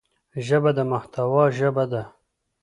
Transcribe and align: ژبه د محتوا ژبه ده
ژبه 0.45 0.71
د 0.77 0.79
محتوا 0.91 1.43
ژبه 1.57 1.85
ده 1.91 2.03